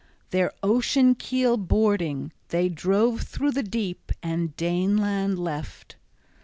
Their 0.31 0.51
ocean 0.63 1.13
keel 1.13 1.57
boarding, 1.57 2.33
they 2.47 2.69
drove 2.69 3.21
through 3.21 3.51
the 3.51 3.61
deep, 3.61 4.11
and 4.23 4.55
Daneland 4.57 5.37
left. 5.37 5.95